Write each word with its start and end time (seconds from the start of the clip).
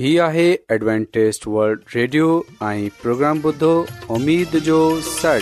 هي 0.00 0.10
آهي 0.26 0.42
Adventist 0.74 1.42
world 1.54 1.80
radio 1.94 2.26
۽ 2.66 2.84
programme 3.00 3.40
بدھو 3.46 3.70
اميد 4.16 4.54
جو 4.68 4.76
سڙ 5.08 5.40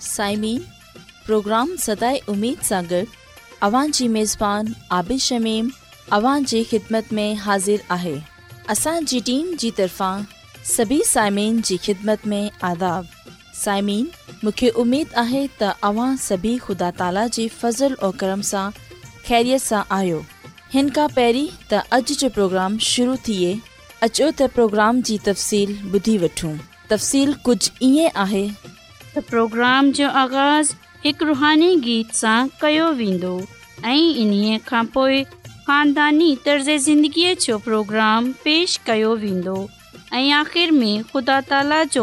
سائمين 0.00 0.58
پروگرام 1.26 1.74
سداي 1.84 2.18
اميد 2.34 2.64
سان 2.70 2.90
گڏ 2.90 3.14
اوان 3.68 3.90
جي 4.00 4.08
ميزبان 4.16 4.72
عابد 4.98 5.22
شميم 5.28 5.68
اوان 6.18 6.50
جي 6.54 6.64
خدمت 6.72 7.14
۾ 7.22 7.28
حاضر 7.46 7.86
آهي 8.00 8.16
اسان 8.76 9.08
جي 9.14 9.22
ٽيم 9.30 9.54
جي 9.64 9.70
طرفان 9.82 10.28
سڀي 10.74 11.00
سائمين 11.14 11.64
جي 11.70 11.82
خدمت 11.88 12.28
۾ 12.36 12.44
آداب 12.72 13.18
साइमीन 13.64 14.06
मूंखे 14.44 14.68
उमेद 14.82 15.10
आहे 15.22 15.40
तव्हां 15.60 16.08
सभी 16.28 16.54
ख़ुदा 16.66 16.90
ऐं 17.08 17.46
कर्म 18.20 18.40
सां 18.50 18.66
ख़ैरियत 19.26 19.60
सां 19.62 19.82
आहियो 19.96 20.20
हिन 20.74 20.86
खां 20.98 21.06
पहिरीं 21.16 21.48
त 21.72 21.82
अॼु 21.96 22.14
जो 22.22 22.28
प्रोग्राम 22.36 22.72
शुरू 22.90 23.14
थिए 23.26 23.50
अचो 24.06 24.30
त 24.38 24.46
प्रोग्राम 24.54 25.02
जीफ़सील 25.10 27.34
कुझु 27.48 27.90
ईअं 27.90 28.16
आहे 28.24 28.46
रुहानी 31.28 31.70
गीत 31.88 32.08
सां 32.22 32.38
कयो 32.62 32.86
वेंदो 33.04 33.34
ऐं 33.84 34.10
इन्हीअ 34.24 34.64
खां 34.72 34.84
पोइ 34.98 35.22
ख़ानदानी 35.68 36.32
प्रोग्राम 36.48 38.32
पेश 38.50 38.80
कयो 38.90 39.14
वेंदो 39.28 41.30
ताला 41.52 41.78
जो 41.98 42.02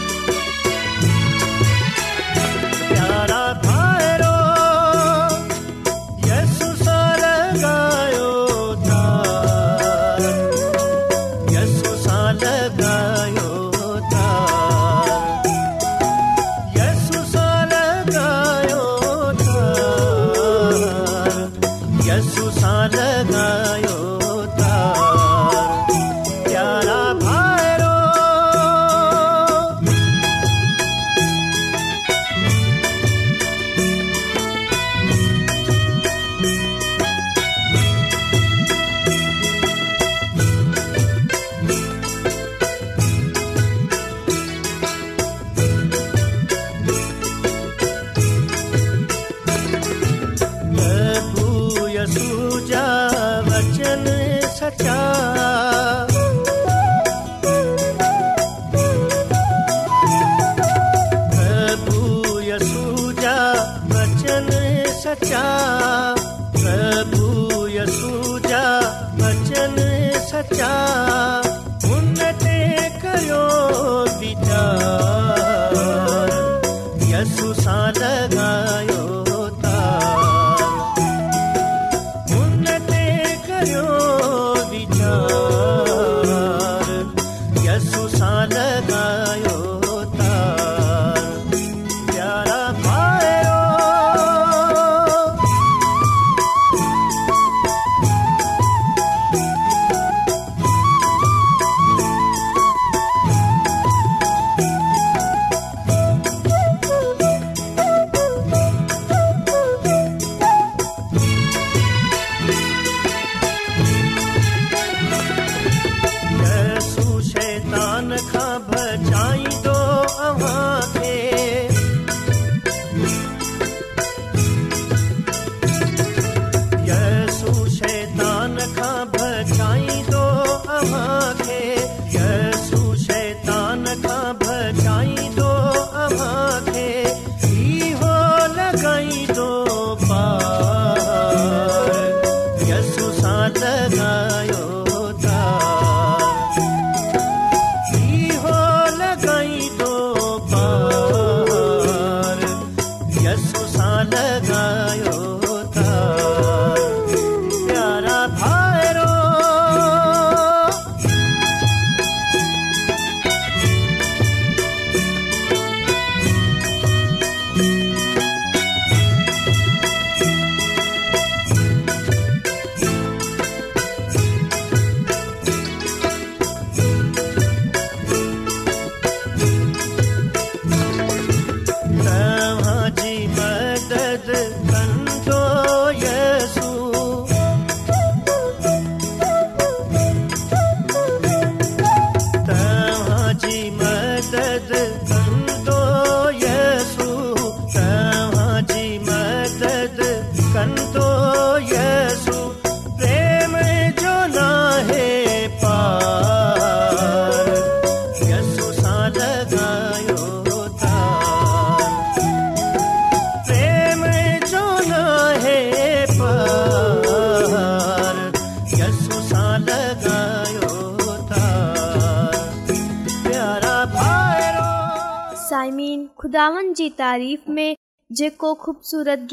जेको 226.89 228.53
ख़ूबसूरत 228.63 229.27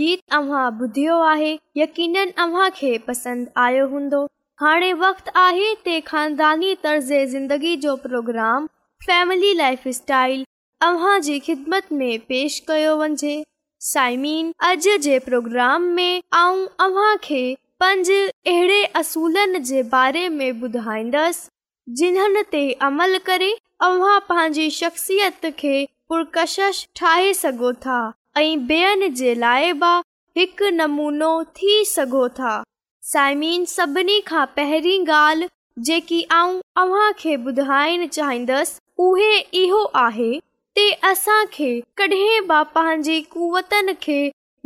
आहे 1.26 1.56
ॿुधाईंदसि 1.80 2.36
जिन्हनि 21.98 22.42
ते 22.50 22.64
अमल 22.86 23.18
करे 23.26 23.50
पंहिंजी 24.28 24.68
शख़्सियत 24.76 25.44
खे 25.58 25.76
पुर्कश 26.10 26.86
ठाहे 26.96 27.32
सघो 27.34 27.72
था 27.84 27.96
ऐं 28.36 28.56
ॿियनि 28.68 29.08
जे 29.20 29.34
लाइ 29.34 29.72
बि 29.82 29.88
हिकु 30.36 30.68
नमूनो 30.74 31.30
थी 31.56 31.84
सघो 31.84 32.28
था 32.38 32.52
साइमीन 33.12 33.64
सभिनी 33.74 34.20
खां 34.28 34.44
पहिरीं 34.56 34.98
ॻाल्हि 35.06 35.48
जेकी 35.88 36.20
आऊं 36.38 36.58
अव्हां 36.82 37.10
खे 37.18 37.34
ॿुधाइण 37.46 38.06
चाहींदसि 38.16 38.78
उहे 39.08 39.36
इहो 39.62 39.82
आहे 40.04 40.30
कॾहिं 40.78 41.80
बि 41.88 42.40
पंहिंजी 42.50 43.20
कुवतनि 43.32 43.94
खे 44.02 44.20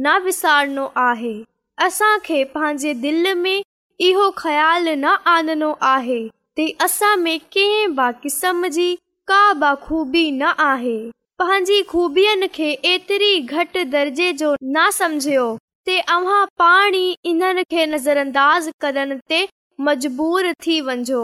न 0.05 0.17
विसारणो 0.25 0.87
आहे 1.07 1.35
असांखे 1.87 2.43
पंहिंजे 2.55 2.93
दिलि 3.07 3.33
में 3.43 3.63
इहो 4.11 4.29
ख़्यालु 4.43 4.95
न 5.05 5.15
आनणो 5.35 5.73
आहे 5.95 6.23
असां 6.87 7.17
में 7.25 7.39
कंहिं 7.57 7.91
बि 7.99 8.13
किस्म 8.23 8.69
जी 8.79 8.95
का 9.33 9.43
बि 9.65 9.75
ख़ूबी 9.87 10.31
न 10.31 10.53
आहे 10.71 10.99
पंहिंजी 11.43 11.81
खूबियुनि 11.91 12.47
खे 12.57 12.67
एतिरी 12.89 13.39
घटि 13.59 13.83
दर्जे 13.93 14.33
जो 14.41 14.49
न 14.75 14.83
समझियो 14.97 15.47
पाण 16.61 16.95
ई 16.95 17.07
इन्हनि 17.31 17.63
खे 17.73 17.87
नज़र 17.95 18.17
अंदाज़ 18.25 18.69
करण 18.85 19.15
ते 19.33 19.39
मजबूर 19.89 20.51
थी 20.67 20.81
वञो 20.91 21.23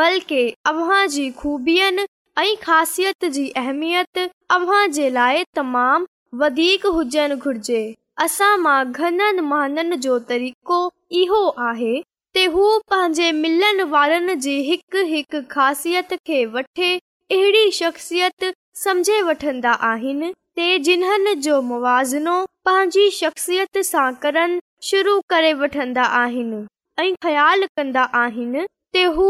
बल्कि 0.00 1.28
खूबियुनि 1.40 2.02
ऐं 2.42 2.54
ख़ासियत 2.64 3.24
जी 3.38 3.42
अहमियत 3.64 4.18
अव्हां 4.58 4.84
जे 4.98 5.08
लाइ 5.16 5.42
तमामु 5.60 6.06
वधीक 6.44 6.86
हुजनि 6.98 7.36
घुरिजे 7.48 7.80
असां 8.26 8.52
मां 8.68 8.76
घणनि 8.92 9.46
माननि 9.54 9.96
जो 10.06 10.18
तरीक़ो 10.30 10.78
इहो 11.22 11.42
आहे 11.70 11.96
त 12.02 12.46
हू 12.54 12.68
पंहिंजे 12.94 13.32
मिलनि 13.42 13.88
वारनि 13.98 14.38
जी 14.46 14.54
हिकु 14.70 15.04
हिकु 15.14 15.42
ख़ासियत 15.56 16.14
खे 16.32 16.44
वठे 16.54 16.92
अहिड़ी 17.38 17.70
शख़्सियत 17.80 18.48
समझे 18.84 19.20
वठंदा 19.26 19.70
आहिन, 19.90 20.32
ते 20.56 20.78
जिन्हन 20.86 21.32
जो 21.44 21.60
मुवज़िनो 21.68 22.34
पांजी 22.64 23.08
शख़्सियत 23.18 23.78
सां 23.88 24.12
करण 24.22 24.58
शुरू 24.88 25.18
करे 25.30 25.52
वठंदा 25.60 26.02
आहिन, 26.20 26.52
ऐं 26.98 27.14
ख़्यालु 27.22 27.66
कंदा 27.76 28.02
आहिन, 28.22 28.66
ते 28.92 29.02
हू 29.16 29.28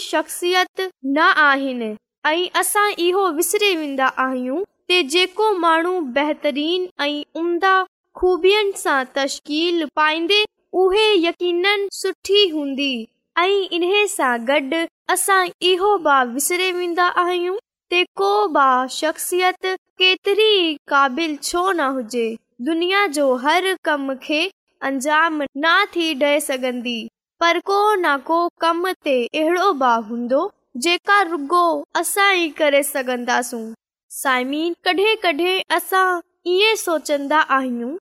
शख़्सियत 0.00 0.88
न 1.06 1.18
आहिनि 1.48 1.94
ऐं 2.28 2.48
असां 2.60 2.88
इहो 3.08 3.28
विसरी 3.36 3.74
वेंदा 3.76 4.06
आहियूं 4.24 5.04
जेको 5.12 5.52
माण्हू 5.58 6.00
बहितरीन 6.16 6.88
ऐं 7.04 7.24
उम्दा 7.40 7.74
ख़ूबियुनि 8.18 8.72
सां 8.76 9.02
तश्कील 9.16 9.84
पाईंदे 9.96 10.44
उहे 10.84 11.06
यकीन 11.26 11.64
सुठी 12.00 12.48
हूंदी 12.54 12.92
ऐं 13.44 13.64
इन 13.76 14.06
सां 14.16 14.36
गॾु 14.48 14.84
असां 15.12 15.46
इहो 15.68 15.96
भाउ 16.04 16.26
विसरे 16.32 16.70
वेंदा 16.78 17.04
आहियूं 17.20 17.56
को 18.20 18.26
भा 18.56 18.64
शख़्सियत 18.94 19.66
केतिरी 20.00 20.76
छो 21.36 21.60
न 21.78 21.86
हुजे 21.94 22.24
दुनिया 22.68 23.02
अंजाम 24.88 25.40
न 25.56 25.72
थी 25.94 26.12
ॾे 26.24 26.38
सघंदी 26.48 26.96
पर 27.40 27.58
को 27.70 27.78
न 27.94 28.16
को 28.26 28.36
कम 28.60 28.84
ते 29.04 29.16
अहिड़ो 29.40 29.72
भाउ 29.84 30.02
हूंदो 30.10 30.42
जेका 30.88 31.20
रुगो 31.30 31.64
असां 32.00 32.30
ई 32.34 32.48
करे 32.58 32.82
सघंदासूं 32.92 33.64
साइमी 34.20 34.62
कॾहिं 34.84 35.14
कॾहिं 35.24 35.58
असां 35.76 36.06
इएं 36.56 36.74
सोचंदा 36.84 37.40
आहियूं 37.58 37.96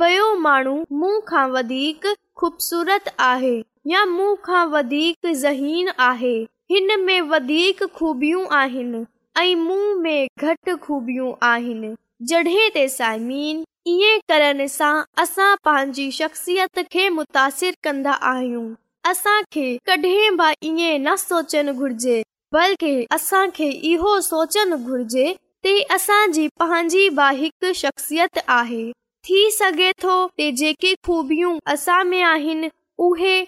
ॿियो 0.00 0.34
माण्हू 0.48 0.74
मूं 1.02 1.18
खां 1.30 1.48
वधीक 1.58 2.06
ख़ूबसूरत 2.40 3.08
आहे 3.30 3.56
मूं 3.94 4.34
खां 4.44 4.64
वधीक 4.70 5.26
ज़हीन 5.40 5.88
आहे 5.98 6.34
हिन 6.70 7.00
में 7.04 7.20
वधीक 7.30 7.82
खूबियूं 7.96 8.46
आहिनि 8.56 9.04
ऐं 9.40 9.54
मुंह 9.56 10.00
में 10.02 10.26
घटि 10.38 10.74
ख़ूबियूं 10.82 11.32
आहिनि 11.48 11.94
जॾहिं 12.32 13.62
ईअं 13.88 14.18
करण 14.28 14.66
सां 14.66 14.92
असां 15.22 15.54
पंहिंजी 15.64 16.10
शख़्सियत 16.12 16.78
खे 16.92 17.08
मुतासिर 17.18 17.74
कंदा 17.84 18.12
आहियूं 18.30 18.64
असां 19.10 19.40
खे 19.52 19.68
कॾहिं 19.86 20.30
बि 20.40 20.52
इएं 20.68 20.98
न 21.02 21.14
सोचणु 21.26 21.72
घुरिजे 21.72 22.22
बल्कि 22.54 22.94
असांखे 23.14 23.68
इहो 23.92 24.20
सोचणु 24.30 24.76
घुरिजे 24.76 25.32
ते 25.64 25.80
असांजी 25.96 26.48
पंहिंजी 26.60 27.08
बि 27.20 27.34
हिकु 27.42 27.72
शख़्सियत 27.82 28.38
आहे 28.48 28.90
थी 29.28 29.50
सघे 29.50 29.90
थो 30.02 30.16
जेकी 30.62 30.94
खूबियूं 31.06 31.58
असां 31.72 32.02
में 32.06 32.22
आहिनि 32.22 32.68
उहे 32.98 33.46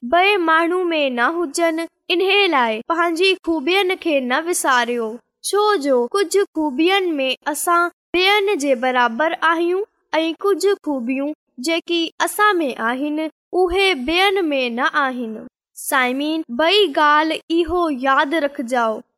न 1.10 1.20
हुजनि 1.36 1.86
इन 2.10 2.22
लाइ 2.50 2.80
पंहिंजी 2.88 3.32
ख़ूबियुनि 3.46 3.96
खे 4.04 4.20
न 4.20 4.40
विसारियो 4.46 5.06
छो 5.50 5.62
जो 5.84 5.96
कुझु 6.12 6.44
ख़ूबियुनि 6.56 7.36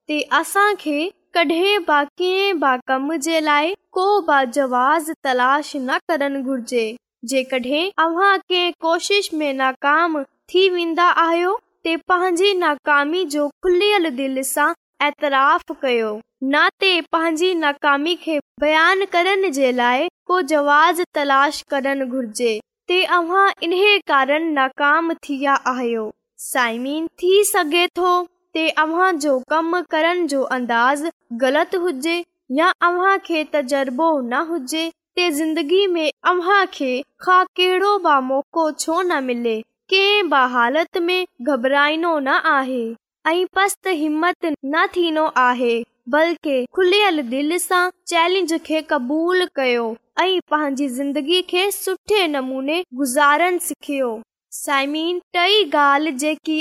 ते 0.09 0.19
असांखे 0.23 1.11
कॾहिं 1.37 1.79
बि 1.89 2.07
कंहिं 2.19 2.79
कम 2.89 3.15
जे 3.27 3.41
लाइ 3.41 3.75
को 3.93 4.07
बि 4.31 4.45
जवाज़ 4.55 5.13
तलाश 5.25 5.73
न 5.77 5.99
करणु 6.09 6.43
घुरिजे 6.43 6.83
जेकडहिं 7.29 8.71
कोशिश 8.83 9.29
में 9.39 9.53
नाकाम 9.55 10.23
थी 10.53 10.69
वेंदा 10.75 11.09
आयो 11.27 11.59
ताकामी 11.87 13.25
जो 13.35 13.49
खुलियल 13.63 14.09
दिलि 14.17 14.43
सां 14.45 14.73
ऐतराफ़ 15.07 15.73
कयो 15.83 16.13
न 16.53 16.67
ते 16.81 17.01
पंहिंजी 17.13 17.55
नाकामी 17.55 18.15
खे 18.23 18.39
बयान 18.61 19.05
करण 19.13 19.51
जे 19.59 19.73
लाइ 19.73 20.09
जवाज़ 20.49 21.03
तलाश 21.15 21.61
करणु 21.71 22.07
घुर्जे 22.07 22.59
कारण 24.11 24.45
नाकाम 24.55 25.13
साइमीन 26.49 27.07
थी 27.23 27.43
सघे 27.53 27.87
थो 27.99 29.39
कम 29.51 29.81
करण 29.91 30.27
जो 30.27 30.43
अंदाज़ 30.59 31.05
ग़लति 31.43 31.77
हुजे 31.85 32.23
कहिड़ो 37.57 37.99
बि 38.05 38.09
मौको 38.27 38.71
छो 38.85 39.01
न 39.03 39.23
मिले 39.25 39.61
कंहिं 39.93 40.23
बि 40.31 40.37
हालति 40.55 41.01
में 41.07 41.25
घबराइणो 41.43 42.19
न 42.19 42.37
आहे 42.57 42.83
ऐं 43.29 43.45
पस्त 43.57 43.87
हिमत 44.03 44.55
न 44.75 44.87
थींदो 44.97 45.25
आहे 45.45 45.75
बल्कि 46.13 46.65
खुलियल 46.75 47.21
दिलि 47.31 47.59
सां 47.59 47.89
चैलेंज 48.11 48.53
खे 48.67 48.81
क़बूल 48.93 49.45
कयो 49.57 49.85
ऐं 50.21 50.39
पंहिंजी 50.51 50.89
ज़िंदगी 50.99 51.41
खे 51.51 51.71
सुठे 51.81 52.27
नमूने 52.29 52.83
गुज़ारण 53.01 53.59
सिखियो 53.69 54.11
साइमीन 54.53 55.19
टई 55.37 55.63
ॻाल्हि 55.79 56.13
जेकी 56.23 56.61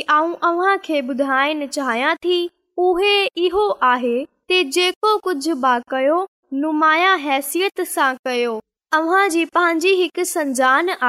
ॿुधाइण 0.97 1.65
चाहियां 1.67 2.15
थी 2.25 2.39
उहे 2.87 3.15
इहो 3.45 3.67
आहे 3.93 4.61
जेको 4.75 5.17
कुझु 5.23 5.55
बि 5.63 5.79
कयो 5.91 6.25
नुमाया 6.57 7.13
हैसियत 7.23 7.81
सां 7.87 8.13
कयो 8.25 8.53
अव्हांजी 8.97 9.43
पंहिंजी 9.55 10.09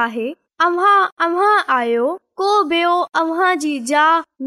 आहे 0.01 0.33
को 2.41 2.49
ॿियो 2.67 2.91
अव्हां 3.21 3.53
जी 3.63 3.71
ज 3.89 4.03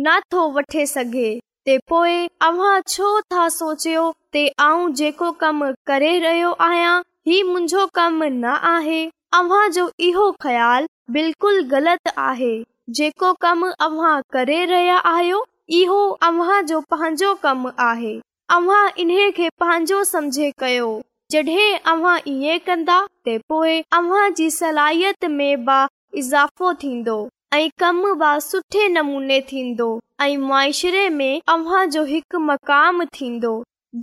नथो 0.07 0.45
वठी 0.59 0.87
सघे 0.87 1.79
पोए 1.93 2.15
अव्हां 2.49 2.81
छो 2.93 3.09
था 3.35 3.49
सोचियो 3.55 4.05
ते 4.33 4.47
आऊं 4.69 4.89
जेको 5.01 5.31
कमु 5.41 5.71
करे 5.91 6.19
रहियो 6.27 6.51
आहियां 6.69 6.95
हीउ 7.31 7.47
मुंहिंजो 7.49 7.87
कमु 8.01 8.29
न 8.35 8.53
आहे 8.75 9.03
अव्हां 9.41 9.69
जो 9.79 9.91
इहो 10.11 10.31
ख़्यालु 10.43 11.13
बिल्कुलु 11.19 11.65
ग़लति 11.75 12.11
आहे 12.29 12.53
जेको 13.01 13.33
कमु 13.49 13.71
अव्हां 13.89 14.15
करे 14.37 14.65
रहियां 14.75 15.01
आहियो 15.15 15.45
इहो 15.81 16.01
अव्हां 16.31 16.63
जो 16.73 16.81
पंहिंजो 16.95 17.35
कमु 17.49 17.71
आहे 17.89 18.15
अव्हां 18.53 18.87
अव्ह 19.03 19.31
खे 19.37 19.49
पंहिंजो 19.61 20.03
सम्झे 20.05 20.51
कयो 20.59 20.89
जॾहिं 21.33 21.77
अव्हां 21.93 22.19
ईअं 22.33 22.59
कंदा 22.67 22.99
त 23.27 23.37
पोइ 23.49 23.81
अव्हां 23.99 24.27
जी 24.39 24.49
सलाहियत 24.59 25.25
में 25.37 25.65
बि 25.69 25.79
इज़ाफ़ो 26.21 26.73
थींदो 26.83 27.17
ऐं 27.57 27.69
कम 27.83 28.03
बि 28.23 28.41
सुठे 28.49 28.87
नमूने 28.97 29.41
थींदो 29.53 29.89
ऐं 30.27 30.37
मुआशरे 30.45 31.09
में 31.11 31.41
अव्हां 31.55 31.89
जो 31.97 32.05
हिकु 32.13 32.39
मक़ाम 32.51 33.05
थींदो 33.17 33.55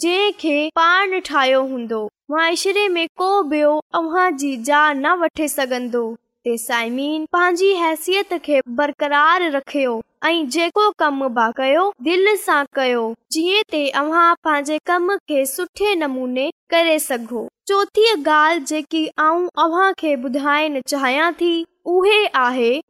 जंहिं 0.02 0.32
खे 0.40 0.58
पाण 0.82 1.20
ठाहियो 1.28 1.62
हूंदो 1.74 2.02
मुआशरे 2.32 2.88
में 2.96 3.08
को 3.22 3.32
बि॒यो 3.54 3.80
अव्हां 4.02 4.30
जी 4.38 4.56
जा 4.72 4.84
न 5.04 5.14
वठी 5.22 5.48
सघंदो 5.58 6.04
बरार 6.48 9.44
रखियो 9.52 9.94
चोथी 17.68 18.06
ॻाल्हि 18.28 18.82
खे 20.00 20.12
ॿुधाइण 20.16 20.74
चाहियां 20.88 21.30
थी 21.42 21.54
उहे 21.96 22.26
आहे 22.36 22.82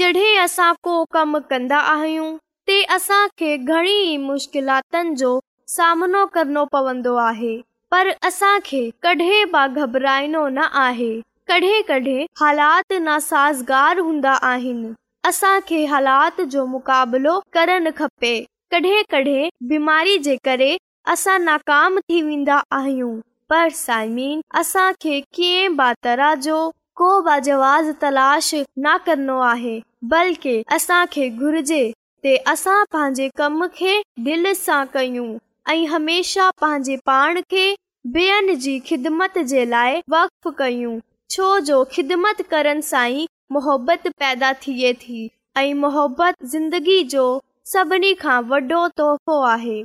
जॾहिं 0.02 0.48
کو 0.56 0.74
को 0.82 1.04
कम 1.18 1.38
कंदा 1.52 1.78
आहियूं 1.94 2.36
ते 2.66 2.82
असांखे 2.98 3.56
घणी 3.58 4.16
मुश्किलातुनि 4.28 5.14
جو 5.24 5.40
सामनो 5.74 6.24
करणो 6.32 6.64
पवंदो 6.72 7.14
आहे 7.16 7.56
पर 7.90 8.08
असांखे 8.26 8.78
कॾहिं 9.02 9.44
बि 9.52 9.80
घबराइणो 9.80 10.48
न 10.52 10.58
आहे 10.80 11.12
कॾहिं 11.48 11.80
कॾहिं 11.88 12.24
हालात 12.40 12.92
नासाज़गार 13.02 13.98
हूंदा 13.98 14.32
आहिनि 14.50 14.90
असांखे 15.28 15.84
हालात 15.92 16.40
जो 16.52 16.64
मुक़ाबलो 16.72 17.38
करणु 17.52 17.90
खपे 17.98 18.34
कॾहिं 18.70 19.02
कॾहिं 19.10 19.48
बीमारी 19.68 20.16
जे 20.24 20.36
करे 20.44 20.76
असां 21.12 21.38
नाकाम 21.44 21.98
थी 22.08 22.20
वेंदा 22.22 22.58
आहियूं 22.78 23.14
पर 23.50 23.68
साइमीन 23.74 24.40
असांखे 24.60 25.20
कीअं 25.34 25.92
तरह 26.04 26.34
जो 26.48 26.58
को 26.96 27.08
बवाज़ 27.30 27.90
तलाश 28.02 28.54
न 28.84 28.96
करणो 29.06 29.38
आहे 29.52 29.78
बल्कि 30.10 30.60
असांखे 30.76 31.28
घुर्जे 31.28 32.38
असां 32.52 32.82
पंहिंजे 32.92 33.28
कम 33.38 33.64
खे 33.76 34.00
दिलि 34.24 34.54
सां 34.54 34.84
कयूं 34.94 35.26
ऐं 35.70 35.86
हमेशह 35.88 36.50
पंहिंजे 36.60 36.96
पाण 37.06 37.40
खे 37.50 37.68
ॿेअनि 38.14 38.54
जी 38.62 38.78
ख़िदमत 38.88 39.38
जे 39.50 39.64
लाइ 39.68 40.00
वफ़ु 40.10 40.50
कयूं 40.58 40.98
छो 41.30 41.58
जो 41.68 41.82
ख़िदमत 41.96 42.40
करण 42.50 42.80
सां 42.88 43.06
ई 43.18 43.26
मोहबत 43.52 44.08
पैदा 44.20 44.52
थिए 44.66 44.92
थी 45.02 45.20
ऐं 45.56 45.72
मोहबत 45.84 46.44
ज़िंदगी 46.54 46.98
जो 47.14 47.24
सभिनी 47.72 48.12
खां 48.24 48.40
वॾो 48.48 48.86
तोहफ़ो 48.96 49.40
आहे 49.54 49.78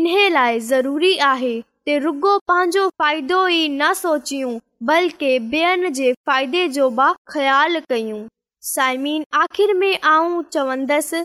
इन 0.00 0.08
लाइ 0.32 0.60
ज़रूरी 0.72 1.16
आहे 1.32 1.54
त 1.88 1.96
रुगो 2.06 2.36
पंहिंजो 2.52 2.88
फ़ाइदो 2.98 3.46
ई 3.48 3.68
न 3.78 3.92
सोचियूं 4.02 4.58
बल्कि 4.92 5.36
ॿियनि 5.52 5.90
जे 6.00 6.12
फ़ाइदे 6.26 6.66
जो 6.78 6.90
बि 7.00 7.12
ख़्यालु 7.32 7.80
कयूं 7.90 8.22
साइमीन 8.74 9.24
आख़िर 9.44 9.72
में 9.84 9.98
आऊं 10.14 10.42
चवंदसि 10.52 11.24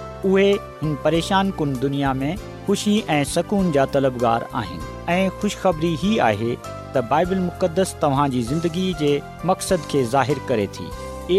उहे 0.25 0.51
हिन 0.81 0.95
परेशान 1.03 1.51
कुन 1.59 1.73
दुनिया 1.79 2.13
में 2.13 2.35
ख़ुशी 2.67 2.99
ऐं 3.09 3.23
सुकून 3.23 3.71
जा 3.71 3.85
तलबगार 3.93 4.47
आहिनि 4.55 5.13
ऐं 5.13 5.29
ख़ुशिखबरी 5.41 5.93
ई 6.13 6.17
आहे 6.29 6.55
त 6.95 7.03
बाइबिल 7.11 7.39
मुक़दस 7.39 7.95
तव्हांजी 8.01 8.41
ज़िंदगी 8.49 8.93
जे 8.99 9.11
मक़सद 9.45 9.85
खे 9.91 10.03
ज़ाहिर 10.11 10.39
करे 10.49 10.67
थी 10.77 10.89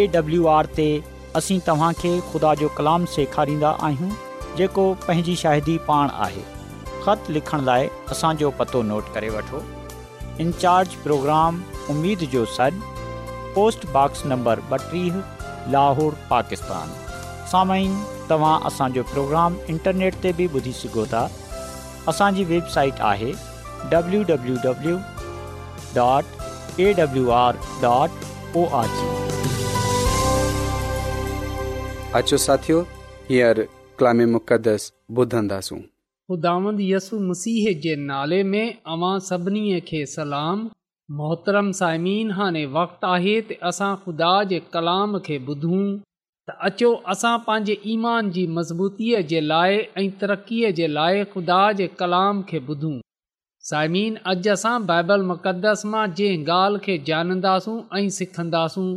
एडब्लू 0.02 0.46
आर 0.56 0.66
ते 0.78 0.86
असीं 1.36 1.58
तव्हांखे 1.66 2.18
ख़ुदा 2.32 2.54
जो 2.62 2.68
कलाम 2.78 3.04
सेखारींदा 3.16 3.70
आहियूं 3.88 4.10
जेको 4.56 4.92
पंहिंजी 5.06 5.36
शाहिदी 5.42 5.76
पाण 5.88 6.08
आहे 6.26 6.42
ख़त 7.04 7.30
लिखण 7.36 7.64
लाइ 7.68 7.88
असांजो 8.12 8.50
पतो 8.58 8.82
नोट 8.90 9.12
करे 9.14 9.28
वठो 9.36 9.62
इनचार्ज 10.40 10.94
प्रोग्राम 11.04 11.62
जो 12.36 12.44
सन 12.56 12.80
पोस्टबॉक्स 13.54 14.24
नंबर 14.26 14.60
ॿटीह 14.72 15.22
लाहौर 15.72 16.14
पाकिस्तान 16.30 16.90
सामई 17.50 17.86
तव्हां 18.32 18.56
असांजो 18.66 19.02
प्रोग्राम 19.12 19.54
इंटरनेट 19.68 20.14
ते 20.24 20.30
बि 20.36 20.44
ॿुधी 20.52 20.72
सघो 20.74 21.04
था 21.12 21.22
असांजी 22.10 22.44
वेबसाइट 22.50 22.92
आहे 22.98 23.30
नाले 23.92 24.20
में 38.52 38.68
सभिनी 39.28 39.64
खे 39.88 40.00
सलाम 40.14 40.58
मोहतरम 41.18 41.68
साइमीन 41.82 42.26
हाणे 42.38 42.64
वक़्तु 42.80 43.06
आहे 43.12 43.36
त 43.40 43.48
असां 43.72 43.92
ख़ुदा 44.06 44.32
जे 44.54 44.58
कलाम 44.76 45.10
खे 45.28 45.36
ॿुधूं 45.50 45.84
اچو 46.66 46.88
अचो 46.90 47.10
असां 47.12 47.32
पंहिंजे 47.46 47.74
ईमान 47.92 48.28
जी 48.34 48.42
मज़बूतीअ 48.56 49.20
जे 49.32 49.40
लाइ 49.50 49.76
ऐं 50.00 50.08
तरक़ीअ 50.22 50.70
जे 50.80 50.86
लाइ 50.96 51.22
खुदा 51.34 51.58
जे 51.80 51.86
कलाम 52.00 52.42
खे 52.50 52.58
ॿुधूं 52.72 52.96
साइमीन 53.68 54.16
अॼु 54.32 54.50
असां 54.54 54.74
बाइबल 54.90 55.22
मुक़दस 55.30 55.84
मां 55.94 56.04
जंहिं 56.20 56.44
ॻाल्हि 56.56 56.80
खे 56.86 56.96
ॼाणंदासूं 57.10 57.76
ऐं 58.00 58.08
सिखंदासूं 58.18 58.88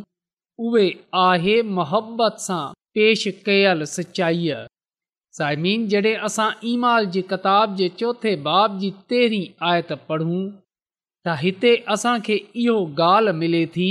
उहे 0.68 0.88
आहे 1.28 1.56
मोहबत 1.80 2.42
सां 2.48 2.64
पेशि 2.98 3.32
कयल 3.50 3.84
सचाईअ 3.96 4.64
साइमीन 5.42 5.88
जॾहिं 5.94 6.16
असां 6.30 7.04
जी 7.16 7.22
किताब 7.34 7.76
जे 7.82 7.90
चौथे 8.02 8.36
बाब 8.50 8.80
जी 8.84 8.92
तेरीं 9.14 9.46
आयत 9.70 9.94
पढ़ूं 10.10 10.42
त 10.50 11.38
हिते 11.46 11.76
असां 11.98 12.18
इहो 12.38 12.78
ॻाल्हि 13.12 13.40
मिले 13.44 13.66
थी 13.78 13.90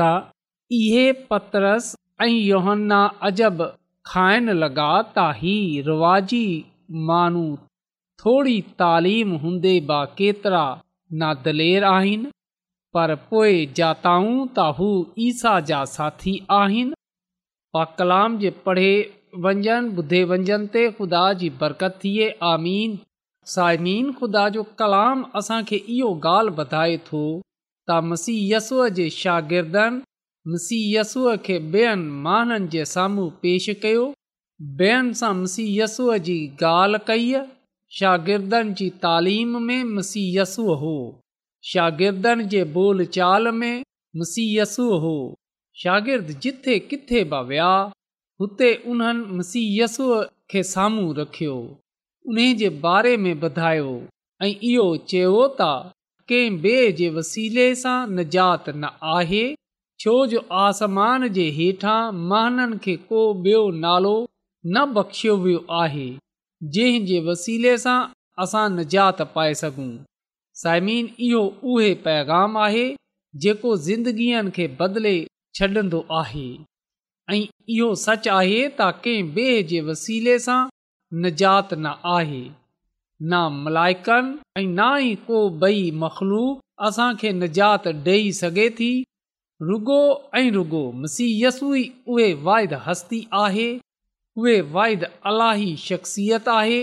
त 0.00 0.10
इहे 0.80 1.06
पत्रस 1.30 1.94
ऐं 2.22 2.28
योहना 2.48 2.96
अजब 3.28 3.60
खाइण 4.08 4.50
लॻा 4.62 4.88
त 5.16 5.24
ही 5.36 5.52
रिवाजी 5.86 6.42
माण्हू 7.10 7.44
थोरी 8.22 8.56
तालीम 8.82 9.30
हूंदे 9.44 9.72
बा 9.90 10.00
केतिरा 10.18 10.64
ना 11.22 11.30
दलेर 11.46 11.84
आहिनि 11.92 12.32
पर 12.96 13.14
पोइ 13.30 13.54
जाताऊं 13.78 14.34
त 14.40 14.66
हू 14.80 14.88
ईसा 15.28 15.54
जा 15.70 15.78
साथी 15.94 16.34
आहिनि 16.58 17.00
पा 17.76 17.84
कलाम 18.00 18.36
जे 18.44 18.50
पढ़े 18.68 18.90
वञनि 19.46 19.78
ॿुधे 20.02 20.22
वञनि 20.34 20.60
ते 20.76 20.84
ख़ुदा 21.00 21.24
जी 21.44 21.50
बरकत 21.64 21.98
थिए 22.04 22.28
आमीन 22.50 22.98
साइमीन 23.54 24.12
ख़ुदा 24.20 24.44
जो 24.58 24.66
कलाम 24.84 25.24
असांखे 25.42 25.80
इहो 25.96 26.12
ॻाल्हि 26.34 26.54
ॿधाए 26.66 27.00
थो 27.10 27.24
त 27.46 28.00
मसीयसूअ 28.12 28.88
जे 29.00 29.10
शागिर्दनि 29.18 30.06
मुसीयसूअ 30.48 31.34
खे 31.46 31.58
ॿियनि 31.70 32.10
माण्हुनि 32.26 32.66
जे 32.72 32.84
साम्हूं 32.94 33.28
पेश 33.40 33.66
कयो 33.82 34.04
ॿियनि 34.80 35.14
सां 35.18 35.32
मुसीयसूअ 35.40 36.16
जी 36.28 36.36
ॻाल्हि 36.68 37.00
कई 37.08 37.34
शागिर्दनि 37.98 38.72
जी 38.78 38.88
तालीम 39.02 39.56
में 39.66 39.82
मुसीयसू 39.96 40.62
हो 40.68 40.74
हो 40.84 40.94
शागिर्दनि 41.72 42.44
जे 42.54 42.64
चाल 43.18 43.48
में 43.58 43.82
मुसीयसु 44.22 44.88
हो 45.04 45.14
शागिर्द 45.82 46.30
जिथे 46.42 46.78
किथे 46.88 47.22
बि 47.32 47.42
विया 47.50 47.70
हुते 48.40 48.72
उन्हनि 48.92 49.24
मुसीयसूअ 49.36 50.18
खे 50.50 50.62
साम्हूं 50.72 51.14
रखियो 51.16 51.56
उन्हे 52.28 52.52
जे 52.62 52.68
बारे 52.86 53.16
में 53.24 53.32
ॿुधायो 53.40 53.92
ऐं 54.46 54.54
इहो 54.72 54.88
चयो 55.12 55.46
त 55.60 55.70
कंहिं 56.32 56.60
ॿिए 56.68 56.90
जे 57.02 57.08
वसीले 57.20 57.74
सां 57.84 57.98
निजात 58.16 58.68
न 58.82 58.90
आहे 59.18 59.46
छो 60.02 60.12
जो 60.32 60.38
आसमान 60.58 61.26
जे 61.36 61.42
हेठां 61.54 61.98
महननि 62.28 62.76
खे 62.84 62.92
को 63.08 63.22
बि॒यो 63.46 63.64
नालो 63.80 64.12
न 64.74 64.84
बख़्शियो 64.98 65.36
वियो 65.42 65.58
आहे 65.78 66.04
जंहिं 66.76 67.02
जे 67.10 67.18
वसीले 67.26 67.74
सां 67.82 67.96
असां 68.44 68.62
निजात 68.76 69.20
पाए 69.34 69.50
सघूं 69.62 69.88
साइमिन 70.60 71.10
इहो 71.26 71.42
उहे 71.72 71.90
पैगाम 72.06 72.56
आहे 72.68 72.84
जेको 73.44 73.74
ज़िंदगीअ 73.88 74.40
खे 74.60 74.66
बदले 74.80 75.12
छॾींदो 75.60 76.00
आहे 76.22 76.46
ऐं 77.34 77.42
इहो 77.44 77.90
सच 78.04 78.28
आहे 78.36 78.62
त 78.80 78.88
कंहिं 79.08 79.46
ॿिए 79.48 79.60
जे 79.74 79.82
वसीले 79.90 80.38
सां 80.46 80.58
निजात 81.26 81.74
न 81.82 81.94
आहे 82.14 82.42
न 82.46 83.44
मलाइकनि 83.60 84.34
ऐं 84.62 84.66
ना 84.80 84.88
ई 85.10 85.14
को 85.30 85.44
बई 85.66 85.86
मखलू 86.06 86.42
असां 86.90 87.10
खे 87.22 87.36
निजात 87.44 87.92
ॾेई 88.08 88.34
सघे 88.44 88.68
थी 88.82 88.92
रुगो 89.68 89.96
ऐं 90.38 90.50
रुॻो 90.52 90.78
मसियसु 91.00 91.66
ई 91.78 91.90
उहे 92.12 92.28
वाइद 92.44 92.72
हस्ती 92.86 93.18
आहे 93.38 93.64
उहे 94.42 94.54
वाइद 94.76 95.02
अलाही 95.32 95.66
शख़्सियत 95.82 96.46
आहे 96.52 96.78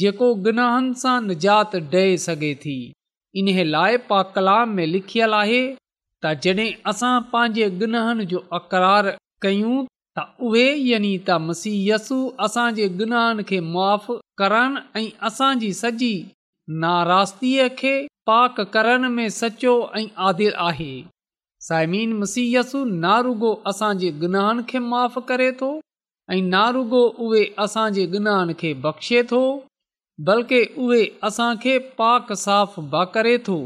जेको 0.00 0.30
गुनाहनि 0.46 0.94
सां 1.02 1.12
निजात 1.26 1.76
डे॒ 1.92 2.16
सघे 2.22 2.50
थी 2.64 2.74
इन्हे 3.42 3.64
लाइ 3.68 3.96
पा 4.08 4.18
कलाम 4.38 4.68
में 4.78 4.84
लिखियलु 4.94 5.34
आहे 5.42 5.60
त 5.74 6.32
जॾहिं 6.46 6.72
असां 6.94 7.12
पंहिंजे 7.34 7.68
गुनहनि 7.84 8.26
जो 8.34 8.38
अक़रार 8.60 9.10
कयूं 9.46 9.76
त 10.18 10.24
उहे 10.50 10.66
त 10.96 11.36
मसीयसु 11.46 12.18
असांजे 12.48 12.88
गुनाहनि 13.02 13.44
खे 13.52 13.60
माफ़ु 13.68 14.16
करण 14.42 14.76
ऐं 14.96 15.04
असांजी 15.30 15.70
सॼी 15.82 16.10
नाराज़ीअ 16.86 17.68
खे 17.82 17.94
पाक 18.32 18.60
करण 18.78 19.08
में 19.20 19.28
सचो 19.40 19.76
ऐं 19.98 20.04
आदिल 20.32 20.58
आहे 20.70 20.90
साइमीन 21.68 22.12
मसीयसु 22.18 22.78
नारुगो 23.04 23.48
रुगो 23.48 23.70
असांजे 23.70 24.10
गुनाहनि 24.20 24.62
खे 24.70 24.78
माफ़ु 24.90 25.20
करे 25.30 25.48
थो 25.62 25.66
ऐं 26.34 26.40
ना 26.52 26.60
रुगो 26.76 27.00
उहे 27.24 27.42
असांजे 27.64 28.04
गुनाहनि 28.14 28.54
खे 28.62 28.70
बख़्शे 28.84 29.20
थो 29.32 29.40
बल्कि 30.28 30.60
उहे 30.84 31.00
असां 31.30 31.50
पाक 32.00 32.32
साफ़ 32.44 32.78
बा 32.94 33.02
करे 33.16 33.34
थो 33.48 33.58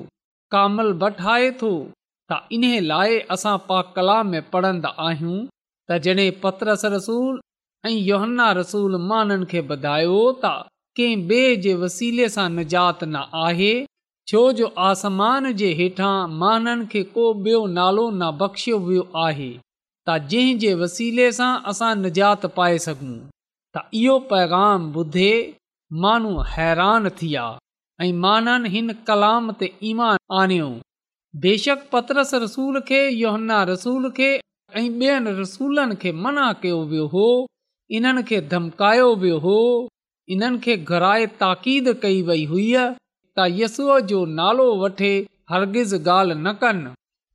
कामल 0.56 0.90
बठाए 1.04 1.22
ठाहे 1.22 1.50
थो 1.60 1.70
त 1.84 2.40
इन्हे 2.58 2.72
लाइ 2.90 3.16
असां 3.36 3.54
पाक 3.70 3.94
कला 3.98 4.16
में 4.32 4.42
पढ़न्दा 4.56 4.90
आहियूं 5.06 5.38
त 5.46 6.00
जड॒ 6.08 6.26
पतरस 6.42 6.84
रसूल 6.96 7.40
ऐं 7.86 7.94
योहन्ना 8.10 8.48
रसूल 8.62 9.00
माननि 9.12 9.50
खे 9.54 9.60
ॿधायो 9.78 10.18
त 10.44 10.52
कंहिं 11.00 11.26
ॿिए 11.30 11.48
जे 11.68 11.78
वसीले 11.86 12.30
सां 12.38 12.50
निजात 12.58 13.06
न 13.14 13.24
आहे 13.46 13.72
छो 14.30 14.40
जो 14.58 14.66
आसमान 14.88 15.50
जे 15.60 15.68
हेठां 15.80 16.16
माननि 16.40 16.84
खे 16.92 17.02
को 17.14 17.22
बि॒यो 17.46 17.66
नालो 17.78 18.02
न 18.10 18.18
नाब्शियो 18.22 18.76
वियो 18.88 19.06
आहे 19.24 19.48
त 20.08 20.16
जंहिं 20.34 20.52
जे 20.64 20.70
वसीले 20.82 21.24
सां 21.38 21.48
असां 21.72 21.88
निजात 22.02 22.44
पाए 22.58 22.76
सघूं 22.84 23.14
त 23.14 23.82
इहो 24.02 24.14
पैगाम 24.32 24.86
ॿुधे 25.02 25.32
माण्हू 26.06 26.44
हैरान 26.52 27.08
थी 27.22 27.32
विया 27.32 27.46
ऐं 28.06 28.12
माननि 28.26 28.72
हिन 28.76 28.94
कलाम 29.10 29.50
ते 29.62 29.72
ईमान 29.90 30.22
आणियो 30.44 30.70
बेशक 31.46 31.84
पतरस 31.96 32.32
रसूल 32.46 32.80
खे 32.92 33.02
योहन्ना 33.24 33.60
रसूल 33.74 34.10
खे 34.20 34.30
ऐं 34.82 34.86
ॿियनि 34.88 35.36
रसूलनि 35.42 36.00
खे 36.04 36.14
मना 36.26 36.46
कयो 36.64 36.78
वियो 36.94 37.10
हो 37.18 37.26
इन्हनि 37.98 38.22
खे 38.32 38.40
धमकायो 38.56 39.12
वियो 39.24 39.42
हो 39.46 39.58
इन्हनि 40.34 40.64
खे 40.68 40.76
घराए 40.92 41.26
ताक़ीद 41.44 41.92
कई 42.04 42.22
वई 42.30 42.44
हुई 42.56 42.68
त 43.38 43.44
यस्ूअ 43.58 43.98
जो 44.10 44.16
नालो 44.38 44.64
वठे 44.82 45.10
हरगिज़ 45.52 45.94
ॻाल्हि 45.98 46.34
न 46.40 46.52
कनि 46.62 46.90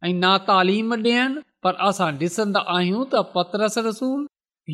ऐं 0.08 0.14
ना 0.24 0.32
तालीम 0.50 0.94
ॾियनि 0.96 1.42
पर 1.66 1.76
असां 1.90 2.10
ॾिसंदा 2.22 2.62
आहियूं 2.76 3.06
त 3.14 3.22
पतरस 3.38 3.78
रसूल 3.88 4.20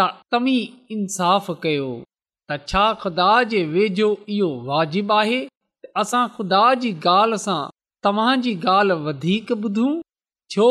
त 0.00 0.08
तव्हीं 0.36 0.68
इंसाफ़ 0.98 1.50
कयो 1.66 1.90
त 2.04 2.60
छा 2.72 2.86
ख़ुदा 3.04 3.28
जे 3.52 3.62
वेझो 3.76 4.08
इहो 4.36 4.50
वाजिबु 4.70 5.14
आहे 5.20 5.40
असां 6.04 6.24
ख़ुदा 6.38 6.64
जी 6.84 6.94
ॻाल्हि 7.16 7.42
सां 7.46 7.60
तव्हां 8.08 8.32
ॻाल्हि 8.54 8.98
वधीक 9.10 9.56
ॿुधूं 9.60 9.92
छो 10.56 10.70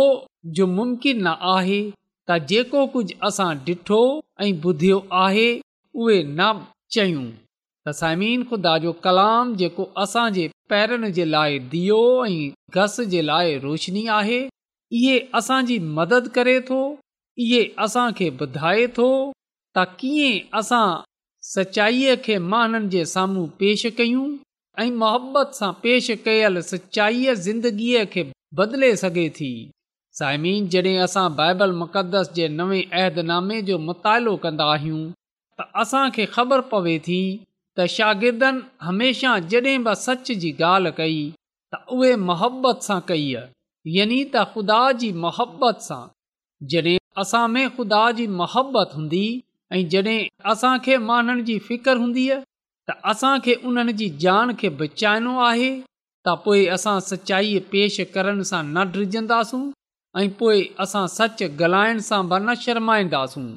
जो 0.57 0.67
मुमकिन 0.77 1.27
न 1.27 1.97
त 2.29 2.37
जेको 2.49 2.79
कुझु 2.93 3.13
असां 3.27 3.49
ॾिठो 3.67 3.97
ऐं 4.45 4.51
ॿुधियो 4.69 4.95
आहे 5.25 5.49
उहे 6.05 6.17
न 6.23 6.39
चयूं 6.95 7.25
त 7.87 7.93
साइमीन 7.99 8.41
ख़ुदा 8.49 8.73
जो 8.85 8.91
कलाम 9.05 9.53
जेको 9.61 9.83
असांजे 10.03 10.47
पैरनि 10.71 11.11
जे 11.19 11.25
लाइ 11.33 11.59
दियो 11.75 11.99
ऐं 12.25 12.83
घस 12.83 12.99
जे 13.13 13.21
लाइ 13.27 13.53
रोशनी 13.65 14.03
आहे 14.19 14.39
इहे 15.01 15.15
असांजी 15.41 15.77
मदद 15.99 16.27
करे 16.39 16.59
थो 16.69 16.79
इएं 17.45 17.63
असांखे 17.85 18.27
ॿुधाए 18.45 18.85
थो 18.97 19.07
त 19.77 19.85
कीअं 19.99 20.37
असां 20.59 20.85
सचाईअ 21.53 22.15
खे 22.25 22.37
माननि 22.53 22.89
जे 22.97 23.05
साम्हूं 23.15 23.45
पेश 23.61 23.85
कयूं 24.01 24.27
ऐं 24.83 24.91
मोहबत 25.03 25.55
सां 25.61 25.71
पेश 25.83 26.11
कयलु 26.25 26.61
सचाईअ 26.73 27.33
जिंदगीअ 27.47 28.03
खे 28.13 28.23
बदिले 28.59 28.91
सघे 29.03 29.27
थी 29.39 29.51
साइमिन 30.17 30.67
जॾहिं 30.73 30.93
असां 31.05 31.25
बाइबल 31.39 31.71
मुक़दस 31.79 32.29
जे 32.35 32.45
नवे 32.59 32.77
अहदनामे 32.99 33.57
जो 33.67 33.77
मुतालो 33.87 34.31
कंदा 34.45 34.65
आहियूं 34.75 35.01
त 35.11 35.67
असां 35.83 36.01
ख़बर 36.15 36.61
पवे 36.71 36.93
थी 37.07 37.17
त 37.17 37.85
शागिर्दनि 37.95 38.63
हमेशह 38.87 39.35
जॾहिं 39.53 39.75
बि 39.89 39.93
सच 40.05 40.31
जी 40.45 40.51
ॻाल्हि 40.69 40.93
कई 41.01 41.19
त 41.75 41.81
उहे 41.97 42.15
मोहबत 42.31 42.87
सां 42.89 42.99
कई 43.13 43.27
आहे 43.41 43.97
यानि 43.97 44.19
त 44.23 44.47
ख़ुदा 44.55 44.79
जी 45.05 45.11
मोहबत 45.27 45.85
सां 45.89 46.01
जड॒हिं 46.73 46.97
असां 47.25 47.43
में 47.59 47.63
ख़ुदा 47.77 48.01
जी 48.21 48.27
मोहबत 48.41 48.97
हूंदी 49.01 49.23
ऐं 49.77 49.85
जड॒हिं 49.95 50.19
असां 50.57 50.73
माननि 51.11 51.45
जी 51.53 51.59
फिकर 51.71 52.03
हूंदी 52.05 52.25
त 52.89 53.57
उन्हनि 53.69 53.99
जी 54.03 54.09
जान 54.27 54.57
खे 54.63 54.73
बचाइणो 54.83 55.37
आहे 55.53 55.69
त 55.79 56.39
पोइ 56.47 56.67
असां 56.79 56.97
सचाईअ 57.13 57.65
पेश 57.75 58.03
करण 58.17 58.45
सां 58.53 58.65
न 58.75 59.73
ऐं 60.15 60.29
पोइ 60.39 60.61
असां 60.83 61.05
सच 61.17 61.41
ॻालाइण 61.65 61.97
सां 62.07 62.21
बि 62.29 62.37
न 62.45 62.53
शर्माईंदासूं 62.61 63.47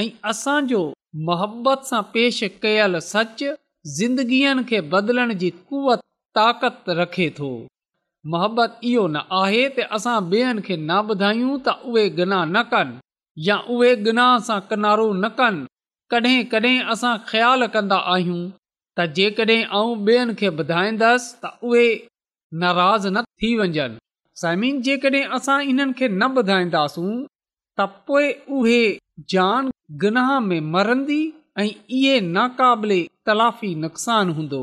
ऐं 0.00 0.08
असांजो 0.30 0.82
मोहबत 1.28 1.86
सां 1.88 2.00
पेश 2.14 2.38
कयल 2.62 2.98
सच 3.14 3.42
ज़िंदगीअ 3.96 4.52
खे 4.68 4.80
बदलण 4.92 5.32
जी 5.40 5.50
कुवत 5.70 6.00
ताक़त 6.38 6.88
रखे 7.00 7.28
थो 7.38 7.50
मोहबत 8.32 8.70
इहो 8.92 9.06
न 9.16 9.22
आहे 9.42 9.62
त 9.78 9.86
असां 9.98 10.16
ॿियनि 10.32 10.62
खे 10.68 10.76
न 10.76 10.98
ॿुधायूं 11.12 11.56
त 11.66 11.74
उहे 11.94 12.04
न 12.32 12.62
कनि 12.74 12.98
या 13.48 13.56
उहे 13.76 13.94
गिनाह 14.06 14.32
सां 14.48 14.58
किनारो 14.70 15.12
न 15.22 15.28
कनि 15.38 15.64
कॾहिं 16.12 16.44
कडहिं 16.52 16.86
असां 16.94 17.14
ख़्यालु 17.30 17.66
कन्दा 17.74 17.98
आहियूं 18.14 18.40
त 18.98 19.10
जेकॾहिं 19.16 19.58
ऐं 19.64 19.82
ॿियनि 20.06 20.32
खे 20.38 20.48
ॿुधाईंदसि 20.62 21.34
त 21.42 21.52
उहे 21.70 21.86
नाराज़ 22.62 23.08
न 23.16 23.20
थी 23.42 23.50
वञनि 23.58 23.88
साइमीन 24.40 24.76
जेकॾहिं 24.84 25.24
असां 25.38 25.56
इन्हनि 25.70 25.92
खे 25.96 26.06
न 26.12 26.22
ॿुधाईंदासूं 26.42 27.08
त 27.80 27.86
पोएं 28.06 28.38
उहे 28.58 28.82
जान 29.32 29.66
गनाह 30.04 30.30
में 30.48 30.60
मरंदी 30.76 31.18
ऐं 31.60 31.66
इहे 31.96 32.14
नाक़ाबिले 32.36 32.98
तलाफ़ी 33.30 33.72
नुक़सानु 33.84 34.36
हूंदो 34.38 34.60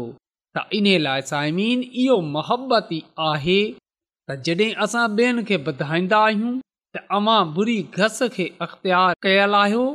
त 0.59 0.63
इन 0.79 0.87
लाइ 1.07 1.21
साइमिन 1.31 1.83
इहो 2.03 2.17
मोहबत 2.37 2.91
ई 2.97 2.99
आहे 3.27 3.59
त 3.69 4.39
जॾहिं 4.49 4.71
असां 4.87 5.05
ॿियनि 5.19 5.45
खे 5.51 5.59
ॿुधाईंदा 5.73 6.23
आहियूं 6.31 6.55
त 6.97 7.05
अमा 7.19 7.37
बुरी 7.59 7.77
घस 8.01 8.19
खे 8.39 8.47
अख़्तियार 8.67 9.15
कयल 9.27 9.59
आहियो 9.61 9.85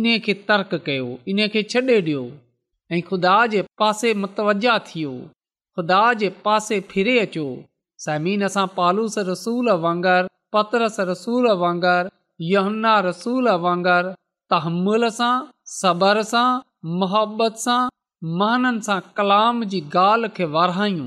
इन 0.00 0.12
खे 0.28 0.38
तर्क 0.52 0.74
कयो 0.90 1.10
इन 1.34 1.46
खे 1.56 1.64
छॾे 1.74 2.00
ॾियो 2.06 2.24
ऐं 2.96 3.04
ख़ुदा 3.12 3.36
जे 3.56 3.62
पासे 3.84 4.14
मतवज 4.26 4.66
थियो 4.90 5.14
ख़ुदा 5.76 6.04
जे 6.24 6.32
पासे 6.48 6.80
फिरे 6.92 7.14
अचो 7.28 7.44
समीन 8.04 8.42
असां 8.46 8.66
पालूस 8.78 9.14
रसूल 9.30 9.68
वांगुरु 9.84 10.30
पतरस 10.54 10.96
रसूल 11.10 11.46
वांगुरु 11.62 12.12
यहन्ना 12.52 12.94
रसूल 13.08 13.48
वांगुरु 13.64 14.10
तहमुल 14.54 15.06
सां 15.18 15.32
सबर 15.76 16.20
सां 16.32 16.46
मुहबत 17.02 17.62
सां 17.64 17.78
महननि 18.42 18.84
सां 18.88 18.98
कलाम 19.20 19.64
जी 19.72 19.80
ॻाल्हि 20.02 20.30
खे 20.36 20.48
वारहायूं 20.56 21.06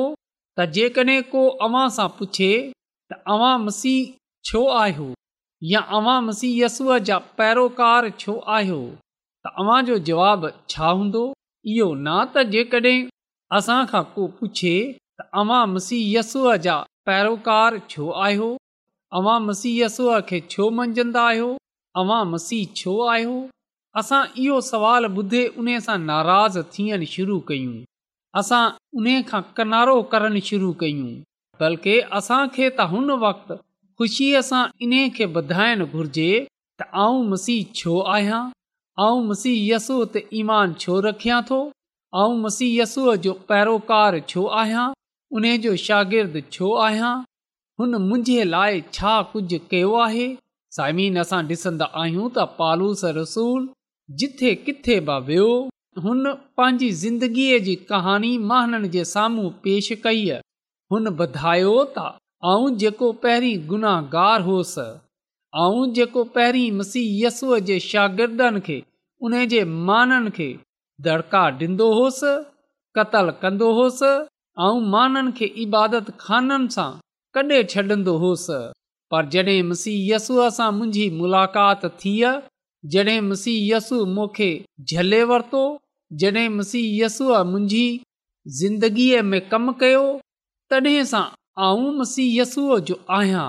त 0.60 0.70
जेकॾहिं 0.78 1.20
को 1.34 1.46
अवां 1.70 1.86
सां 2.00 2.08
पुछे 2.22 2.52
त 2.62 3.22
अवां 3.36 3.54
मसीह 3.68 4.02
छो 4.52 4.64
आहियो 4.84 5.10
या 5.72 5.80
अवां 6.02 6.18
मसीह 6.30 6.56
यसूअ 6.64 6.98
जा 7.10 7.20
पैरोकार 7.42 8.10
छो 8.24 8.38
आहियो 8.58 8.80
त 9.46 9.56
अव्हां 9.64 9.82
जो 9.92 10.00
जवाब 10.12 10.52
छा 10.76 10.92
हूंदो 11.00 11.24
इहो 11.72 11.88
ना 12.06 12.14
त 12.34 12.44
जेकॾहिं 12.54 12.98
असां 13.58 13.80
खां 13.92 14.02
को 14.14 14.26
पुछे 14.40 14.72
त 15.20 15.26
अवां 15.42 15.62
मसीहसूअ 15.74 16.56
जा 16.66 16.74
पैरोकार 17.10 17.78
छो 17.94 18.08
आयो 18.28 18.48
अवां 19.20 19.36
मसीह 19.48 19.78
यसूअ 19.84 20.18
खे 20.32 20.40
छो 20.54 20.68
मंझंदा 20.80 21.24
आहियो 21.32 21.48
अवां 22.04 22.20
मसीह 22.34 22.72
छो 22.80 22.94
आयो 23.16 23.36
असां 24.02 24.22
इहो 24.46 24.58
सुवालु 24.70 25.10
ॿुधे 25.22 25.42
उन 25.64 25.70
सां 25.88 25.98
नाराज़ 26.08 26.58
थियणु 26.78 27.10
शुरू 27.16 27.38
कयूं 27.52 27.76
असां 28.42 28.64
उन 29.02 29.10
खां 29.32 29.42
किनारो 29.60 29.96
करणु 30.16 30.42
शुरू 30.50 30.72
कयूं 30.84 31.12
बल्कि 31.64 31.94
असांखे 32.20 32.66
त 32.66 32.90
हुन 32.96 33.16
वक़्तु 33.28 33.60
ख़ुशीअ 34.00 34.44
सां 34.52 34.64
इन 34.88 34.98
खे 35.20 35.30
ॿधाइण 35.44 35.86
घुर्जे 35.90 36.30
त 36.82 36.92
आऊं 37.06 37.24
मसीह 37.36 37.72
छो 37.82 38.00
आहियां 38.18 38.44
आऊं 39.02 39.24
मसीह 39.28 39.74
यसूअ 39.74 40.06
ते 40.14 40.22
ईमान 40.40 40.74
छो 40.82 41.00
रखिया 41.06 41.40
थो 41.50 41.58
ऐं 42.24 42.34
मसीह 42.42 42.74
यसूअ 42.82 43.16
जो 43.26 43.32
पैरोकार 43.52 44.20
छो 44.30 44.46
आहियां 44.62 44.84
उन 45.40 45.46
जो 45.66 45.76
शागिर्दु 45.84 46.42
छो 46.56 46.74
आहियां 46.86 47.14
हुन 47.80 47.96
मुंहिंजे 48.08 48.44
लाइ 48.54 48.82
छा 48.98 49.14
कुझु 49.32 49.58
कयो 49.72 49.94
आहे 50.08 50.28
साइमीन 50.78 51.18
असां 51.24 51.42
ॾिसंदा 51.56 51.88
आहियूं 52.04 52.28
त 52.38 52.46
पालूस 52.60 53.04
रसूल 53.18 53.66
जिथे 54.22 54.52
किथे 54.68 55.00
बि 55.08 55.18
वियो 55.30 55.50
हुन 56.06 56.32
पंहिंजी 56.60 56.90
ज़िंदगीअ 57.04 57.60
जी 57.70 57.76
कहाणी 57.94 58.32
मां 58.52 58.62
जे 58.98 59.06
साम्हूं 59.16 59.50
पेश 59.66 59.90
कई 60.06 60.22
हुन 60.96 61.14
ॿुधायो 61.16 61.74
त 61.98 62.06
आऊं 62.54 62.70
जेको 62.86 63.12
पहिरीं 63.26 63.58
गुनाहगार 63.74 64.42
होसि 64.52 64.88
ऐं 65.62 65.92
जेको 65.94 66.24
पहिरीं 66.36 66.72
मसीह 66.80 67.10
यस्सूअ 67.26 67.58
जे 67.70 67.80
शागिर्दनि 67.90 68.60
खे 68.68 68.78
उन 69.28 69.34
जे 69.52 69.64
माननि 69.90 70.32
खे 70.38 70.48
दड़िका 71.08 71.42
ॾींदो 71.60 71.90
हुउसि 72.00 72.32
कतल 72.98 73.30
कंदो 73.44 73.70
हुसि 73.80 74.10
ऐं 74.70 74.78
माननि 74.94 75.32
खे 75.40 75.46
इबादत 75.66 76.08
खाननि 76.24 76.70
सां 76.76 76.88
कॾहिं 77.38 77.62
छॾंदो 77.74 78.16
होसि 78.24 78.58
पर 79.14 79.26
जॾहिं 79.36 79.62
मसीह 79.72 79.98
यसूअ 80.14 80.48
सां 80.56 80.72
मुंहिंजी 80.78 81.06
मुलाक़ात 81.20 81.86
थी 82.04 82.14
जॾहिं 82.96 83.22
मसीहयसु 83.30 83.98
मूंखे 84.16 84.50
झले 84.94 85.22
वरितो 85.34 85.62
जॾहिं 86.24 86.48
मसीहयसूअ 86.58 87.44
मुंहिंजी 87.52 87.86
ज़िंदगीअ 88.62 89.22
में 89.32 89.40
कमु 89.54 89.74
कयो 89.84 90.04
तॾहिं 90.74 91.04
सां 91.14 91.24
आऊं 91.68 92.08
जो 92.90 92.98
आहियां 93.20 93.46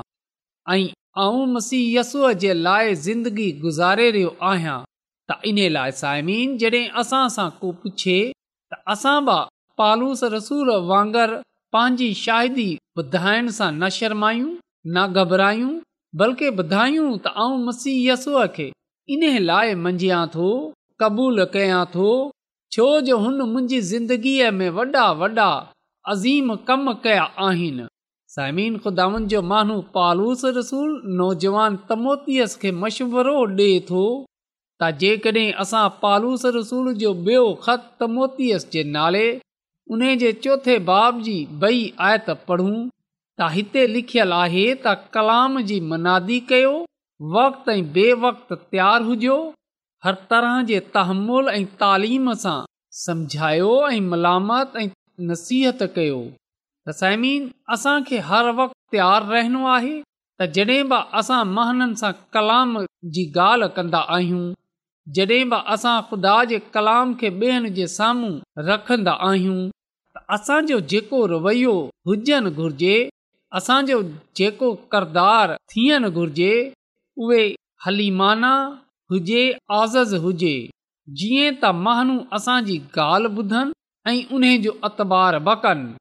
ऐं 0.74 0.78
आऊं 1.22 1.44
मसीह 1.55 1.92
यस्सूअ 1.98 2.31
जे 2.42 2.53
लाइ 2.55 2.94
ज़िंदगी 3.07 3.50
गुज़ारे 3.64 4.07
रहियो 4.14 4.31
आहियां 4.53 4.79
त 5.31 5.37
इन 5.50 5.59
लाइ 5.74 5.92
साइमीन 6.00 6.57
जॾहिं 6.62 6.88
असां 7.03 7.20
सां 7.35 7.44
को 7.61 7.70
पुछे 7.85 8.16
त 8.72 8.79
असां 8.94 9.12
बि 9.29 9.37
पालूस 9.83 10.24
रसूल 10.37 10.72
वांगुरु 10.90 11.38
पंहिंजी 11.77 12.09
शाहिदी 12.22 12.66
ॿुधाइण 13.03 13.50
सां 13.59 13.70
न 13.77 13.88
शर्मायूं 13.98 14.48
न 14.96 15.07
घबरायूं 15.22 15.70
बल्कि 16.24 16.50
ॿुधायूं 16.64 17.07
त 17.29 17.35
आऊं 17.46 17.62
मसीह 17.68 18.00
यस्सूअ 18.11 18.44
खे 18.59 18.68
इन 19.18 19.24
लाइ 19.48 19.74
मंझिया 19.87 20.24
थो 20.37 20.50
क़बूल 21.03 21.44
कयां 21.57 21.85
थो 21.96 22.11
छो 22.77 22.90
जो 23.11 23.22
हुन 23.27 23.40
मुंहिंजी 23.55 23.81
ज़िंदगीअ 23.94 24.50
में 24.61 24.68
वॾा 24.81 25.11
वॾा 25.24 25.50
अज़ीम 26.14 26.55
कम 26.70 26.92
कया 27.07 27.29
आहिनि 27.48 27.87
साइमिन 28.34 28.76
ख़ुदान 28.84 29.26
जो 29.32 29.40
माण्हू 29.48 29.74
पालूस 29.96 30.40
रसूल 30.54 30.90
नौजवान 31.18 31.74
तमोतीअस 31.90 32.56
खे 32.62 32.70
मशवरो 32.84 33.34
डि॒ए 33.58 33.76
थो 33.90 34.02
त 34.04 34.88
जेकॾहिं 35.02 35.52
असां 35.66 35.82
पालूस 36.04 36.46
रसूल 36.56 36.88
जो 37.04 37.12
ॿियो 37.30 37.44
ख़त 37.66 37.84
तमोतीअस 38.04 38.66
जे 38.76 38.82
नाले 38.96 39.22
उन 39.96 40.02
जे 40.24 40.32
चोथे 40.46 40.78
बाब 40.90 41.20
जी 41.28 41.36
बई 41.62 41.80
आयत 42.10 42.30
पढ़ूं 42.50 42.74
त 42.74 43.50
हिते 43.56 43.86
लिखियलु 43.94 44.38
आहे 44.42 44.64
त 44.74 44.98
कलाम 45.18 45.60
जी 45.72 45.78
मनादी 45.94 46.40
कयो 46.52 46.74
वक़्ति 47.40 47.76
ऐं 47.80 47.80
बे 47.98 48.08
वक़्ति 48.28 48.58
तयारु 48.74 49.08
हुजो 49.14 49.36
हर 50.06 50.18
तरह 50.32 50.58
जे 50.72 50.82
तहमुल 50.96 51.52
ऐं 51.58 51.60
तालीम 51.84 52.32
सां 52.46 52.56
समुझायो 53.08 53.70
ऐं 53.96 54.02
मलामत 54.14 54.80
ऐं 54.84 54.88
नसीहत 55.32 55.86
कयो 55.98 56.22
त 56.88 56.90
साइमीन 56.96 57.46
असांखे 57.74 58.16
हर 58.30 58.48
वक़्तु 58.56 58.76
तयारु 58.92 59.32
रहणो 59.34 59.66
आहे 59.76 59.92
त 60.40 60.46
जॾहिं 60.54 60.82
बि 60.88 60.96
असां 61.20 61.38
महननि 61.56 61.94
सां 62.00 62.10
कलाम 62.34 62.70
जी 63.14 63.22
ॻाल्हि 63.36 63.68
कन्दा 63.76 64.00
आहियूं 64.16 64.42
जॾहिं 65.16 65.48
बि 65.52 65.58
असां 65.74 65.94
ख़ुदा 66.08 66.34
जे 66.50 66.58
कलाम 66.74 67.14
खे 67.20 67.28
ॿियनि 67.38 67.70
जे 67.78 67.86
साम्हूं 67.96 68.32
रखन्दा 68.68 69.14
आहियूं 69.28 69.56
त 70.16 70.24
असांजो 70.36 70.78
जेको 70.92 71.18
रवैयो 71.34 71.72
हुजनि 72.10 72.50
घुर्जे 72.60 72.96
असांजो 73.58 73.98
जेको 74.36 74.72
किरदारु 74.92 75.56
थियणु 75.72 76.10
घुर्जे 76.20 76.52
उहे 77.24 77.42
हलीमाना 77.86 78.52
हुजे 79.12 79.42
आज़ज़ 79.80 80.14
हुजे 80.28 80.54
जीअं 81.20 81.52
त 81.64 81.74
महानू 81.88 82.18
असांजी 82.40 82.78
ॻाल्हि 83.02 83.36
ॿुधनि 83.40 83.78
ऐं 84.08 84.56
जो 84.68 84.72
अतबार 84.92 85.44
ब 85.50 85.60
कनि 85.66 85.92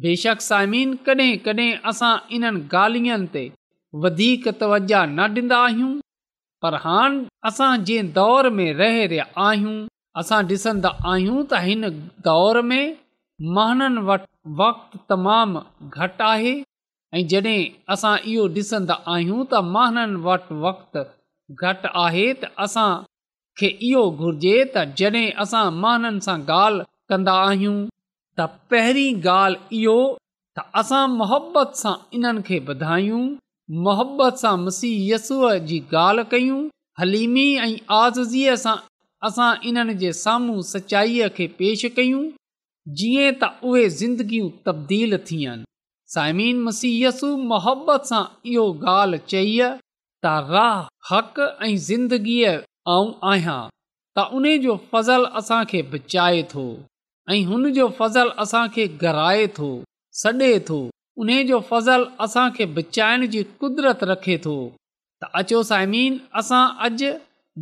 बेशक 0.00 0.40
साइमीन 0.40 0.94
कॾहिं 1.06 1.36
कॾहिं 1.44 1.72
असां 1.90 2.12
इन्हनि 2.36 2.60
ॻाल्हियुनि 2.76 3.26
ते 3.32 3.40
वधीक 4.04 4.46
तवज 4.60 4.92
न 4.92 5.26
ॾींदा 5.34 5.56
आहियूं 5.64 5.92
पर 6.62 6.74
پر 6.76 7.16
असां 7.48 7.70
जंहिं 7.86 8.12
दौर 8.14 8.48
में 8.48 8.74
میں 8.74 8.74
रहिया 8.78 9.24
आहियूं 9.48 9.86
असां 10.20 10.42
ॾिसंदा 10.48 10.88
आहियूं 11.12 11.42
त 11.44 11.60
हिन 11.64 11.82
दौर 12.28 12.60
में 12.62 12.96
महननि 13.58 14.00
वटि 14.06 14.26
वक़्तु 14.62 14.98
तमामु 15.08 15.60
घटि 15.88 16.22
आहे 16.24 16.54
ऐं 17.14 17.26
जॾहिं 17.28 17.70
असां 17.94 18.16
इहो 18.32 18.48
ॾिसंदा 18.58 18.94
आहियूं 19.14 19.44
त 19.52 19.62
महननि 19.76 20.22
वटि 20.28 20.60
वक़्तु 20.66 21.04
घटि 21.68 21.92
आहे 22.06 22.26
त 22.44 22.52
असां 22.64 22.90
इहो 23.70 24.10
घुर्जे 24.10 24.58
त 24.76 24.88
जॾहिं 25.00 25.32
असां 25.46 25.64
महननि 25.84 26.20
सां 26.28 26.38
ॻाल्हि 26.60 26.90
कंदा 27.12 27.36
त 28.36 28.44
पहिरीं 28.72 29.14
ॻाल्हि 29.30 29.78
इहो 29.80 29.96
त 30.56 30.64
असां 30.80 31.06
मोहबत 31.22 31.74
सां 31.80 31.94
इन्हनि 32.18 32.40
खे 32.48 32.58
ॿुधायूं 32.74 33.24
मोहबत 33.86 34.38
सां 34.44 34.54
मसीयसूअ 34.62 35.50
जी 35.70 35.80
ॻाल्हि 36.02 36.24
कयूं 36.34 36.60
हलीमी 37.00 37.46
ऐं 37.66 37.74
आज़ीअ 37.98 38.54
सां 38.62 38.76
असां 39.28 39.48
इन्हनि 39.70 39.94
जे 40.04 40.12
साम्हूं 40.20 40.60
सचाईअ 40.70 41.28
खे 41.38 41.46
पेश 41.58 41.84
कयूं 41.98 42.22
जीअं 43.00 43.32
त 43.42 43.50
उहे 43.70 43.84
ज़िंदगियूं 43.98 44.48
तब्दील 44.68 45.16
थियनि 45.30 45.64
साइमीन 46.14 46.62
मसीयसु 46.68 47.30
मोहबत 47.52 48.08
सां 48.12 48.22
इहो 48.54 48.64
ॻाल्हि 48.94 49.20
चई 49.34 49.58
त 50.24 50.32
राह 50.54 50.80
हक़ 51.12 51.42
ऐं 51.68 51.74
ज़िंदगीअ 51.90 52.54
ऐं 52.96 53.04
आहियां 53.32 53.58
त 54.16 54.26
उन 54.40 54.48
जो 54.66 54.76
फ़ज़लु 54.94 55.26
असांखे 55.42 55.82
बचाए 55.92 56.42
थो 56.54 56.64
हुन 57.30 57.72
जो 57.72 57.88
फज़ल 57.98 58.28
असां 58.44 58.68
खे 58.74 58.86
घराए 59.02 59.46
थो 59.58 59.66
सॾे 60.22 60.58
थो 60.68 60.78
उन 61.22 61.28
जो 61.46 61.60
फज़ल 61.70 62.06
असां 62.24 62.50
खे 62.56 62.66
बचाइण 62.78 63.26
जी 63.34 63.42
कुदरत 63.60 64.02
रखे 64.10 64.36
थो 64.46 64.54
त 65.22 65.30
अचो 65.40 65.62
सायमीन 65.68 66.18
असां 66.40 66.62
अॼु 66.86 67.10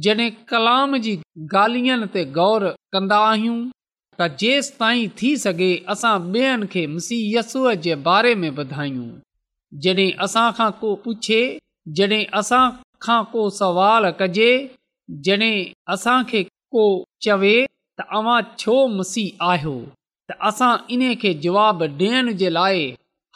जॾहिं 0.04 0.30
कलाम 0.50 0.96
जी 1.06 1.14
ॻाल्हियुनि 1.54 2.06
ते 2.14 2.24
गौर 2.38 2.66
कन्दा 2.92 3.18
आहियूं 3.30 3.58
त 4.20 4.30
जेस 4.42 4.70
ताईं 4.80 5.08
थी 5.20 5.36
सघे 5.44 5.70
असां 5.94 6.14
ॿियनि 6.32 6.66
खे 6.74 6.86
मुसीयस 6.94 7.56
जे 7.86 7.94
बारे 8.08 8.34
में 8.42 8.50
ॿुधायूं 8.56 9.10
जॾहिं 9.84 10.10
असां 10.28 10.46
खां 10.60 10.70
को 10.80 10.94
पुछे 11.04 11.42
जॾहिं 12.00 12.24
असां 12.40 12.64
खां 13.02 13.22
को 13.34 13.48
सवाल 13.58 14.10
कजे 14.22 14.50
जॾहिं 15.28 15.58
असां 15.96 16.18
खे 16.32 16.42
को 16.78 16.86
चवे 17.26 17.54
तव्हां 18.00 18.40
छो 18.60 18.74
मुसी 18.96 19.24
आहियो 19.48 19.74
त 20.30 20.36
असां 20.50 20.72
इन 20.94 21.02
खे 21.22 21.32
जवाबु 21.44 21.84
ॾियण 22.06 22.32
जे 22.42 22.50
लाइ 22.56 22.82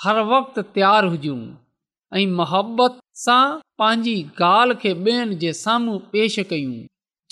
हर 0.04 0.20
वक़्तु 0.32 0.62
तयारु 0.76 1.08
हुजूं 1.14 1.38
ऐं 2.18 2.26
मोहबत 2.40 2.98
सां 3.24 3.40
पंहिंजी 3.82 4.14
ॻाल्हि 4.50 4.78
खे 4.82 4.92
ॿियनि 5.06 5.34
जे 5.44 5.52
साम्हूं 5.60 5.98
पेश 6.14 6.38
कयूं 6.52 6.76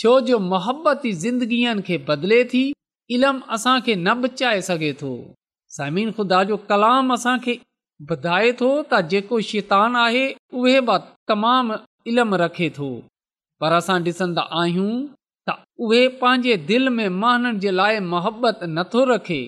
छो 0.03 0.15
जो 0.29 0.39
मोहबत 0.53 1.07
ई 1.07 1.13
ज़िंदगीअ 1.27 1.75
खे 1.89 1.99
बदले 2.11 2.41
थी 2.53 2.65
इल्मु 3.17 3.45
असां 3.59 3.77
न 3.81 4.17
बचाए 4.27 4.61
सघे 4.71 4.93
थो 5.03 5.13
समीन 5.77 6.11
ख़ुदा 6.19 6.43
जो 6.53 6.57
कलाम 6.73 7.13
असांखे 7.19 7.57
ॿुधाए 8.11 8.53
थो 8.61 8.69
त 8.93 8.99
जेको 9.11 9.41
शैतान 9.49 9.97
आहे 10.05 10.25
उहे 10.61 10.79
बि 10.87 10.95
तमामु 11.33 11.75
इल्मु 12.13 12.41
रखे 12.47 12.71
थो 12.79 12.89
पर 13.65 13.75
असां 13.83 13.99
ॾिसंदा 14.13 14.43
त 15.49 15.53
उहे 15.85 16.01
पंहिंजे 16.21 16.57
दिलि 16.71 16.91
में 16.97 17.09
माननि 17.23 17.59
जे 17.63 17.71
लाइ 17.79 17.99
मोहबत 18.13 18.61
नथो 18.79 19.05
रखे 19.13 19.39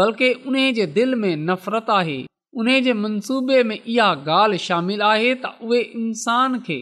बल्कि 0.00 0.32
उन 0.48 0.56
जे 0.78 0.86
दिलि 0.98 1.14
में 1.24 1.36
नफ़रत 1.50 1.90
आहे 1.98 2.16
उन 2.62 2.70
जे 2.86 2.92
मनसूबे 3.02 3.62
में 3.68 3.76
इहा 3.78 4.08
ॻाल्हि 4.38 4.58
शामिल 4.68 5.02
आहे 5.10 5.34
त 5.44 5.52
उहे 5.68 5.80
इंसान 6.00 6.58
खे 6.68 6.78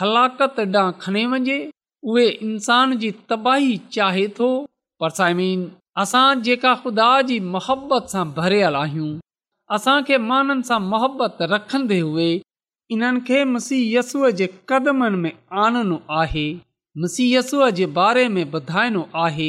हलाकत 0.00 0.60
ॾांहुं 0.66 0.98
खणी 1.02 1.24
वञे 1.36 1.58
उहे 2.12 2.26
इंसान 2.48 2.96
जी 3.02 3.10
तबाही 3.32 3.76
चाहे 3.98 4.26
थो 4.38 4.48
पर 5.00 5.10
साइमीन 5.20 5.70
असां 6.02 6.26
जेका 6.48 6.74
ख़ुदा 6.84 7.10
जी 7.30 7.38
मोहबत 7.52 8.08
सां 8.14 8.24
भरियल 8.40 8.76
आहियूं 8.84 9.12
असांखे 9.76 10.18
माननि 10.30 10.68
सां 10.70 10.80
मुहबत 10.92 11.38
रखंदे 11.54 11.98
हुए 12.06 12.30
इन्हनि 12.94 13.20
खे 13.28 13.44
मुसीयसूअ 13.52 14.30
जे 14.42 14.48
कदमनि 14.72 15.20
में 15.26 15.32
आणनो 15.66 15.96
आहे 16.22 16.48
मुसीयसूअ 17.02 17.68
जे 17.76 17.86
बारे 17.98 18.26
में 18.34 18.42
ॿुधाइणो 18.54 19.02
आहे 19.24 19.48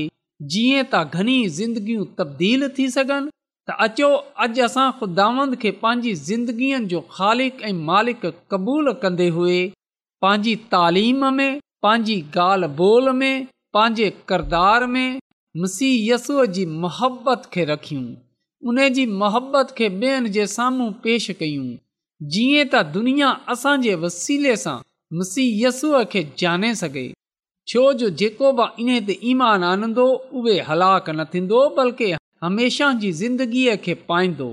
जीअं 0.53 0.83
त 0.93 1.03
घणी 1.15 1.35
ज़िंदगियूं 1.57 2.05
तब्दील 2.19 2.67
थी 2.77 2.87
सघनि 2.93 3.29
त 3.69 3.73
अचो 3.85 4.07
अॼु 4.45 4.63
असां 4.65 4.87
ख़ुदावंद 4.99 5.55
खे 5.61 5.71
पंहिंजी 5.83 6.13
ज़िंदगीअ 6.29 6.79
जो 6.93 7.01
ख़ालिक 7.15 7.61
ऐं 7.69 7.73
मालिक 7.89 8.25
क़बूलु 8.51 8.93
कंदे 9.03 9.27
हुए 9.37 9.59
पंहिंजी 10.21 10.55
तालीम 10.71 11.25
में 11.37 11.51
पंहिंजी 11.85 12.15
ॻाल्हि 12.37 12.69
ॿोल 12.85 13.09
में 13.21 13.35
पंहिंजे 13.77 14.09
किरदार 14.31 14.85
में 14.95 15.19
محبت 15.63 16.47
जी 16.55 16.65
मुहबत 16.67 17.43
खे 17.53 17.63
रखियूं 17.65 18.03
उन 18.69 18.79
जी 18.95 19.05
मुहबत 19.21 19.69
खे 19.77 19.87
ॿियनि 19.89 20.29
जे 20.37 20.45
साम्हूं 20.55 20.91
पेश 21.03 21.29
कयूं 21.43 21.67
जीअं 22.35 22.65
त 22.73 22.81
दुनिया 22.97 23.29
असांजे 23.55 23.93
वसीले 24.03 24.55
सां 24.65 24.77
मुसीयसूअ 25.19 26.03
खे 26.13 26.25
सघे 26.81 27.11
छो 27.71 27.81
जो 27.99 28.09
जेको 28.21 28.51
बि 28.57 28.65
इन 28.83 29.05
ते 29.05 29.13
ईमान 29.31 29.63
आनंदो 29.69 30.03
उहे 30.39 30.57
हलाक 30.67 31.07
न 31.09 31.23
थींदो 31.33 31.61
बल्कि 31.77 32.09
हमेशह 32.43 32.91
जी 33.03 33.11
ज़िंदगीअ 33.21 33.75
खे 33.85 33.93
पाईंदो 34.09 34.49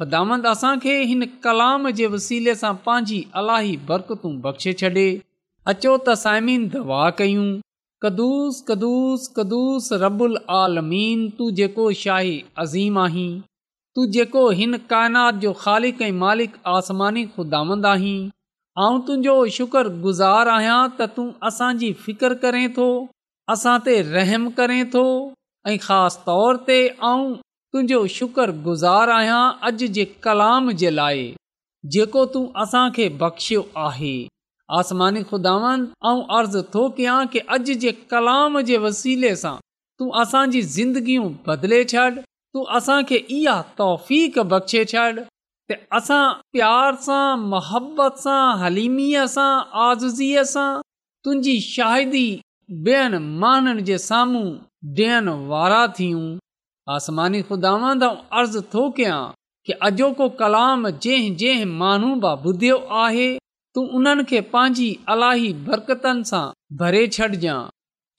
ख़ुदामंद 0.00 0.46
असांखे 0.52 0.94
हिन 1.10 1.24
कलाम 1.44 1.88
जे 2.00 2.06
वसीले 2.14 2.54
सां 2.62 2.72
पंहिंजी 2.88 3.20
अलाही 3.42 3.76
बरकतूं 3.90 4.32
बख़्शे 4.48 4.72
छॾे 4.82 5.06
अचो 5.74 5.92
त 6.08 6.16
साइमीन 6.24 6.64
दवा 6.74 7.02
कयूं 7.20 7.46
कदुस 8.06 8.58
कदुस 8.72 9.28
कदुस 9.38 9.88
रबुल 10.04 10.36
आलमीन 10.62 11.22
तूं 11.38 11.50
जेको 11.60 11.84
शाही 12.02 12.34
अज़ीम 12.64 12.98
आहीं 13.04 13.30
तू 13.98 14.06
जेको 14.18 14.42
हिन 14.62 14.78
काइनात 14.94 15.40
जो 15.46 15.52
ख़ालिक़ 15.62 16.02
ऐं 16.08 16.10
मालिक 16.26 16.58
आसमानी 16.76 17.24
ख़ुदामंद 17.38 17.88
आहीं 17.94 18.16
ऐं 18.82 18.98
तुंहिंजो 19.06 19.34
शुकुर 19.54 19.88
गुज़ारु 20.02 20.50
आहियां 20.54 20.80
त 20.96 21.06
तूं 21.14 21.22
असांजी 21.48 21.86
फिकुरु 22.02 22.34
करें 22.42 22.66
थो 22.74 22.84
असां 23.54 23.72
ते 23.86 23.94
रहम 24.16 24.42
करें 24.58 24.82
थो 24.92 25.02
ऐं 25.70 25.76
ख़ासि 25.86 26.20
तौर 26.26 26.60
ते 26.68 26.76
ऐं 26.88 27.32
तुंहिंजो 27.72 27.98
शुकुर 28.16 28.52
गुज़ारु 28.68 29.12
आहियां 29.16 29.40
अॼु 29.70 29.88
जे 29.96 30.04
कलाम 30.26 30.70
जे 30.82 30.92
लाइ 30.98 31.24
जेको 31.96 32.22
तूं 32.36 32.44
असांखे 32.66 33.08
बख़्शियो 33.24 33.64
आहे 33.86 34.14
आसमानी 34.82 35.22
खुदावन 35.32 35.84
ऐं 36.12 36.16
अर्ज़ु 36.42 36.62
थो 36.76 36.84
कयां 37.00 37.18
की 37.34 37.42
अॼु 37.56 37.76
जे 37.86 37.94
कलाम 38.14 38.60
जे 38.70 38.78
वसीले 38.86 39.32
सां 39.44 39.56
तूं 40.00 40.08
असांजी 40.24 40.62
ज़िंदगियूं 40.76 41.26
बदिले 41.50 41.82
छॾ 41.94 42.06
तूं 42.20 42.64
असांखे 42.80 43.20
इहा 43.40 43.56
तौफ़ 43.82 44.12
बख़्शे 44.54 44.84
छॾि 44.94 45.10
असां 45.98 46.24
प्यार 46.54 46.94
सां 47.06 47.24
मोहबत 47.54 48.20
सां 48.26 48.42
हलीमीअ 48.60 49.24
सां 49.36 49.48
आज़ीअ 49.86 50.44
सां 50.56 50.68
तुंहिंजी 51.26 51.56
शाहिदी 51.70 52.26
ॿियनि 52.86 53.18
माननि 53.42 53.82
जे 53.88 53.98
साम्हूं 54.04 54.46
ॾियण 55.00 55.28
वारा 55.50 55.80
थियूं 55.98 56.24
आसमानी 56.94 57.42
ख़ुदा 57.50 57.72
अर्ज़ु 58.40 58.60
थो 58.74 58.86
कयां 59.00 59.20
कि 59.66 59.76
अॼोको 59.88 60.28
कलाम 60.40 60.88
जंहिं 61.06 61.30
जंहिं 61.42 61.70
माण्हू 61.82 62.14
बाबुधियो 62.24 62.76
आहे 63.04 63.28
तूं 63.76 63.86
उन्हनि 64.00 64.24
खे 64.32 64.40
पंहिंजी 64.54 64.88
अलाही 65.16 65.48
बरकतनि 65.68 66.28
सां 66.32 66.42
भरे 66.82 67.02
छॾजांइ 67.16 67.56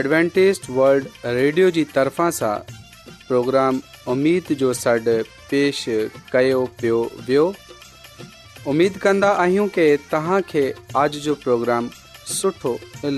एडवेंटेज 0.00 0.60
वल्ड 0.76 1.32
रेडियो 1.38 1.70
जी 1.78 1.84
तरफ़ा 1.96 2.28
सां 2.36 3.10
प्रोग्राम 3.30 3.80
उमेद 4.14 4.52
जो 4.62 4.72
सॾु 4.82 5.16
पेश 5.54 5.80
कयो 6.36 6.60
पियो 6.84 7.00
वियो 7.32 7.48
उमेद 8.74 9.02
कंदा 9.06 9.32
आहियूं 9.46 9.66
की 9.78 9.88
तव्हांखे 10.14 10.64
आज 11.02 11.18
जो 11.26 11.34
प्रोग्राम 11.46 11.90
सुठो 12.36 12.76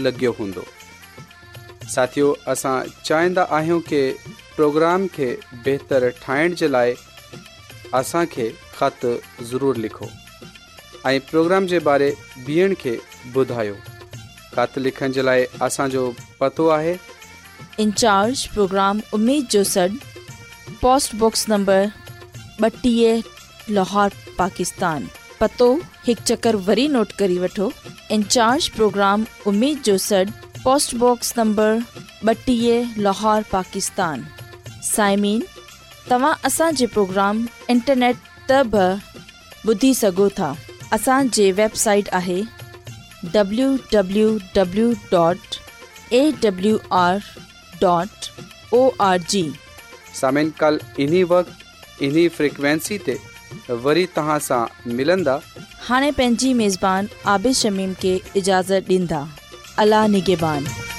लॻियो 0.08 0.32
हूंदो 0.40 0.64
साथियो 1.98 2.32
असां 2.56 2.74
चाहींदा 2.96 3.46
आहियूं 3.60 3.80
की 3.94 4.02
प्रोग्राम 4.56 5.06
खे 5.20 5.32
बहितरु 5.54 6.10
ठाहिण 6.24 6.60
जे 6.64 6.68
लाइ 6.74 6.98
असांखे 7.94 8.48
पतो 8.80 9.10
आहे 16.70 16.94
सॾ 19.64 19.86
post 20.82 21.14
box 21.18 21.44
number 21.48 21.84
Lahore 23.68 24.08
Pakistan 24.38 25.04
पतो 25.40 25.74
हिकु 26.06 26.24
चकर 26.26 26.56
वरी 26.66 26.86
नोट 26.88 27.06
करे 27.18 27.38
वठो 27.38 27.68
प्रोग्राम 28.76 29.24
लाहौर 33.04 33.42
पाकिस्तान 33.52 34.20
साइमीन 34.94 35.40
तव्हां 36.10 36.32
असांजे 36.44 36.86
प्रोग्राम। 36.94 37.44
इंटरनेट 37.74 38.16
त 38.48 38.52
बि 38.72 38.86
ॿुधी 39.68 39.92
सघो 39.94 40.28
था 40.38 40.52
असांजी 40.92 41.50
वेबसाइट 41.60 42.08
आहे 42.18 42.40
हाणे 55.88 56.10
पंहिंजी 56.18 56.68
عابد 56.74 57.06
आबिशमीम 57.34 57.92
खे 58.02 58.18
اجازت 58.40 58.90
ॾींदा 58.90 59.24
अलाह 59.84 60.04
نگہبان 60.14 60.89